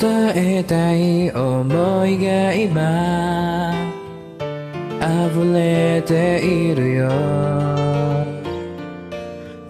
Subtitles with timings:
[0.00, 3.89] 伝えたい思いが今
[5.28, 7.08] 溢れているよ。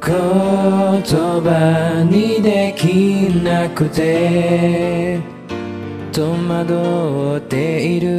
[0.03, 0.13] 言
[1.43, 2.85] 葉にでき
[3.43, 5.21] なくて
[6.13, 8.19] 戸惑っている。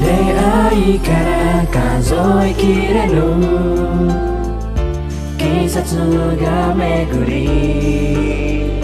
[0.00, 2.14] 出会いから数
[2.46, 2.62] えき
[2.94, 3.14] れぬ
[5.36, 5.96] 季節
[6.40, 8.77] が巡り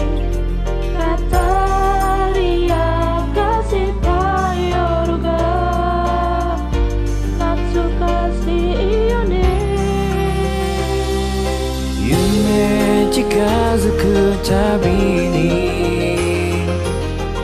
[13.15, 14.03] 近づく
[14.43, 15.39] たびに。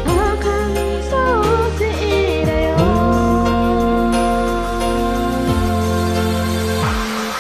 [0.03, 0.75] 赤に
[1.09, 1.47] そう
[1.79, 1.81] し
[2.45, 2.75] だよ。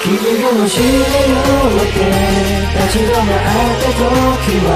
[0.01, 0.07] 君
[0.41, 1.99] がもしよって
[2.71, 3.43] 立ち止まっ
[3.81, 3.99] た時
[4.63, 4.69] は。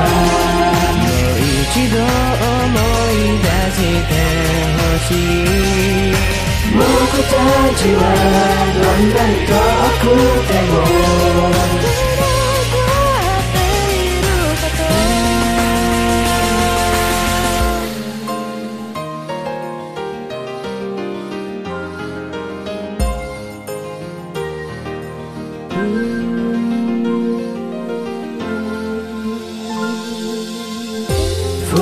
[0.99, 2.75] もう一度思
[3.07, 4.13] い出して
[4.75, 6.19] ほしい。
[6.75, 6.83] 僕
[7.23, 7.39] た
[7.79, 8.03] ちは
[8.75, 9.51] どんなに遠
[10.01, 10.11] く
[10.49, 10.51] て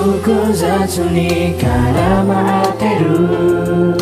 [0.03, 3.95] 複雑に絡まってる。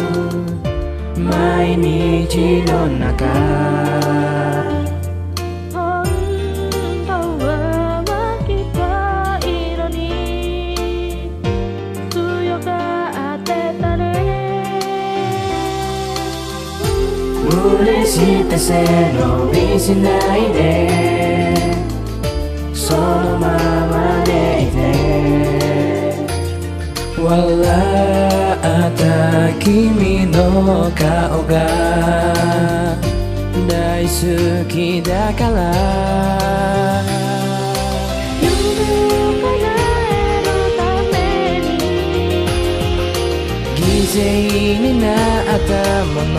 [1.16, 3.28] 毎日の中。
[5.72, 6.04] 本
[7.06, 7.14] 当
[7.46, 7.46] は
[8.02, 8.10] 負
[8.48, 8.80] けた
[9.48, 11.30] 色に。
[12.10, 12.18] 強
[12.66, 13.50] がって
[13.80, 14.02] たね。
[17.46, 18.84] 無理して背
[19.14, 21.31] 伸びしないで
[29.60, 31.56] 君の顔が
[33.66, 34.10] 大好
[34.68, 35.58] きだから。
[38.42, 38.46] 夢
[39.08, 39.48] を叶
[40.10, 40.80] えるた
[41.12, 41.16] め
[41.62, 41.72] に
[43.78, 44.16] 犠牲
[44.82, 45.72] になった
[46.08, 46.38] もの。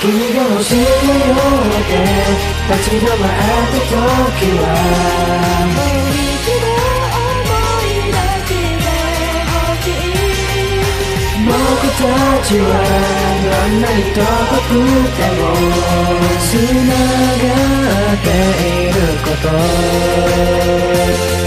[0.00, 0.04] 君
[0.34, 0.98] がもしよっ
[1.86, 1.94] て
[2.72, 3.38] 立ち止まった
[4.32, 4.64] 時は。
[12.50, 12.66] ちは
[13.46, 14.18] どんなに遠
[14.66, 14.74] く
[15.14, 15.54] ても
[16.42, 17.54] つなが
[18.10, 19.46] っていること。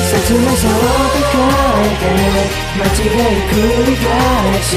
[0.07, 1.43] 切なさを抱
[1.75, 2.07] えて
[2.79, 4.07] 間違い繰り返
[4.63, 4.71] し。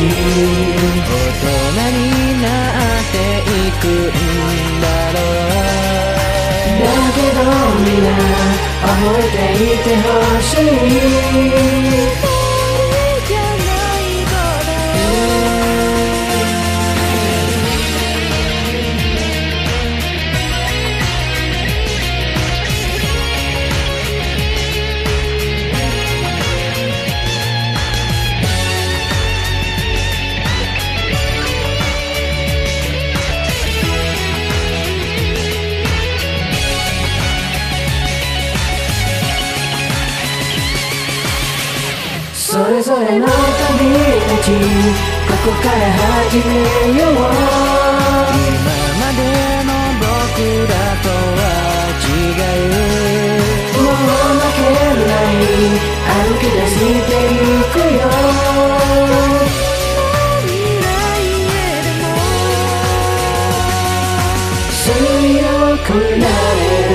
[0.97, 2.03] 大人に
[2.43, 4.19] なっていくん
[4.82, 6.82] だろう。
[6.82, 7.38] だけど
[7.87, 8.10] 皆
[8.82, 10.10] 覚えていてほ
[10.43, 10.44] し
[12.32, 12.35] い。
[43.00, 44.48] れの旅立ち
[45.28, 46.52] ここから始め
[46.98, 47.28] よう今
[49.00, 49.20] まで
[49.64, 49.70] の
[50.00, 50.04] 僕
[50.66, 51.40] らとは
[52.00, 52.08] 違
[52.40, 52.72] う
[53.82, 55.34] もう負けない
[56.06, 57.38] 歩き出してゆ
[57.72, 58.00] くよ。
[60.46, 60.50] 未
[60.81, 60.88] 来
[61.52, 62.04] へでも
[64.72, 65.44] 強
[65.84, 65.88] く
[66.19, 66.86] なれ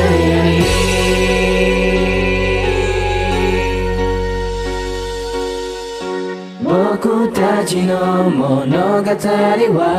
[6.72, 9.92] 僕たちの物語は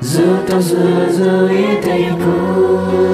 [0.00, 3.09] ずっと続いていく。